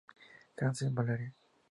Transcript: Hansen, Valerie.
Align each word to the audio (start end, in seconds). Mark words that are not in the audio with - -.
Hansen, 0.59 0.95
Valerie. 0.97 1.31